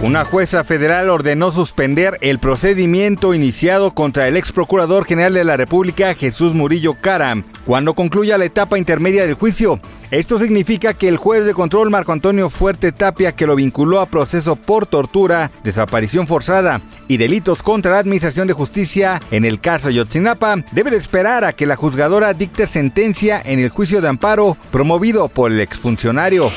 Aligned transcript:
Una 0.00 0.24
jueza 0.24 0.62
federal 0.62 1.10
ordenó 1.10 1.50
suspender 1.50 2.18
el 2.20 2.38
procedimiento 2.38 3.34
iniciado 3.34 3.94
contra 3.94 4.28
el 4.28 4.36
ex 4.36 4.52
procurador 4.52 5.04
general 5.04 5.34
de 5.34 5.42
la 5.42 5.56
República, 5.56 6.14
Jesús 6.14 6.54
Murillo 6.54 6.94
Cara, 6.94 7.34
cuando 7.64 7.94
concluya 7.94 8.38
la 8.38 8.44
etapa 8.44 8.78
intermedia 8.78 9.26
del 9.26 9.34
juicio. 9.34 9.80
Esto 10.10 10.38
significa 10.38 10.94
que 10.94 11.06
el 11.06 11.18
juez 11.18 11.44
de 11.44 11.52
control 11.52 11.90
Marco 11.90 12.12
Antonio 12.12 12.48
Fuerte 12.48 12.92
Tapia, 12.92 13.32
que 13.32 13.46
lo 13.46 13.54
vinculó 13.54 14.00
a 14.00 14.06
proceso 14.06 14.56
por 14.56 14.86
tortura, 14.86 15.50
desaparición 15.62 16.26
forzada 16.26 16.80
y 17.08 17.18
delitos 17.18 17.62
contra 17.62 17.92
la 17.92 17.98
Administración 17.98 18.48
de 18.48 18.54
Justicia 18.54 19.20
en 19.30 19.44
el 19.44 19.60
caso 19.60 19.90
Yotzinapa, 19.90 20.64
debe 20.72 20.90
de 20.90 20.96
esperar 20.96 21.44
a 21.44 21.52
que 21.52 21.66
la 21.66 21.76
juzgadora 21.76 22.32
dicte 22.32 22.66
sentencia 22.66 23.42
en 23.44 23.58
el 23.58 23.68
juicio 23.68 24.00
de 24.00 24.08
amparo 24.08 24.56
promovido 24.70 25.28
por 25.28 25.52
el 25.52 25.60
exfuncionario. 25.60 26.50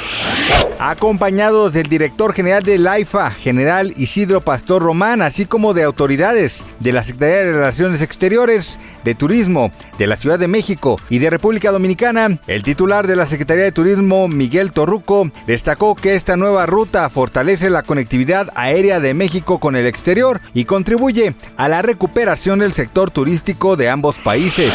Acompañados 0.79 1.73
del 1.73 1.87
director 1.87 2.33
general 2.33 2.63
de 2.63 2.79
la 2.79 2.99
IFA, 2.99 3.29
general 3.31 3.93
Isidro 3.97 4.41
Pastor 4.41 4.81
Román, 4.81 5.21
así 5.21 5.45
como 5.45 5.75
de 5.75 5.83
autoridades 5.83 6.65
de 6.79 6.91
la 6.91 7.03
Secretaría 7.03 7.45
de 7.45 7.53
Relaciones 7.53 8.01
Exteriores, 8.01 8.79
de 9.03 9.13
Turismo, 9.13 9.71
de 9.99 10.07
la 10.07 10.15
Ciudad 10.15 10.39
de 10.39 10.47
México 10.47 10.99
y 11.09 11.19
de 11.19 11.29
República 11.29 11.71
Dominicana, 11.71 12.39
el 12.47 12.63
titular 12.63 13.05
de 13.05 13.15
la 13.15 13.27
Secretaría 13.41 13.63
de 13.63 13.71
Turismo, 13.71 14.27
Miguel 14.27 14.71
Torruco, 14.71 15.31
destacó 15.47 15.95
que 15.95 16.13
esta 16.13 16.37
nueva 16.37 16.67
ruta 16.67 17.09
fortalece 17.09 17.71
la 17.71 17.81
conectividad 17.81 18.49
aérea 18.53 18.99
de 18.99 19.15
México 19.15 19.59
con 19.59 19.75
el 19.75 19.87
exterior 19.87 20.41
y 20.53 20.65
contribuye 20.65 21.33
a 21.57 21.67
la 21.67 21.81
recuperación 21.81 22.59
del 22.59 22.73
sector 22.73 23.09
turístico 23.09 23.77
de 23.77 23.89
ambos 23.89 24.19
países. 24.19 24.71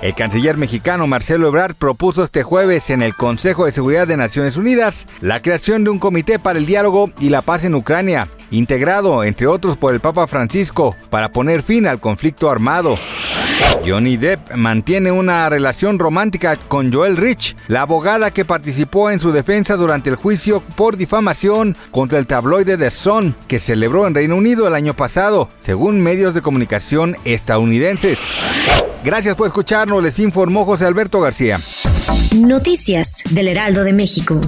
El 0.00 0.14
canciller 0.14 0.56
mexicano 0.56 1.08
Marcelo 1.08 1.48
Ebrard 1.48 1.74
propuso 1.74 2.22
este 2.22 2.44
jueves 2.44 2.88
en 2.90 3.02
el 3.02 3.16
Consejo 3.16 3.66
de 3.66 3.72
Seguridad 3.72 4.06
de 4.06 4.16
Naciones 4.16 4.56
Unidas 4.56 5.08
la 5.20 5.42
creación 5.42 5.82
de 5.82 5.90
un 5.90 5.98
comité 5.98 6.38
para 6.38 6.60
el 6.60 6.66
diálogo 6.66 7.10
y 7.18 7.30
la 7.30 7.42
paz 7.42 7.64
en 7.64 7.74
Ucrania, 7.74 8.28
integrado 8.52 9.24
entre 9.24 9.48
otros 9.48 9.76
por 9.76 9.92
el 9.92 9.98
Papa 9.98 10.28
Francisco, 10.28 10.94
para 11.10 11.32
poner 11.32 11.64
fin 11.64 11.88
al 11.88 11.98
conflicto 11.98 12.48
armado. 12.48 12.96
Johnny 13.86 14.16
Depp 14.16 14.54
mantiene 14.54 15.10
una 15.10 15.48
relación 15.48 15.98
romántica 15.98 16.56
con 16.56 16.92
Joel 16.92 17.16
Rich, 17.16 17.56
la 17.68 17.82
abogada 17.82 18.30
que 18.30 18.44
participó 18.44 19.10
en 19.10 19.20
su 19.20 19.32
defensa 19.32 19.76
durante 19.76 20.10
el 20.10 20.16
juicio 20.16 20.60
por 20.76 20.96
difamación 20.96 21.76
contra 21.90 22.18
el 22.18 22.26
tabloide 22.26 22.76
The 22.76 22.90
Sun, 22.90 23.34
que 23.46 23.60
celebró 23.60 24.06
en 24.06 24.14
Reino 24.14 24.36
Unido 24.36 24.68
el 24.68 24.74
año 24.74 24.94
pasado, 24.94 25.48
según 25.62 26.00
medios 26.00 26.34
de 26.34 26.42
comunicación 26.42 27.16
estadounidenses. 27.24 28.18
Gracias 29.04 29.36
por 29.36 29.46
escucharnos, 29.46 30.02
les 30.02 30.18
informó 30.18 30.64
José 30.64 30.84
Alberto 30.84 31.20
García. 31.20 31.58
Noticias 32.36 33.22
del 33.30 33.48
Heraldo 33.48 33.84
de 33.84 33.92
México. 33.92 34.40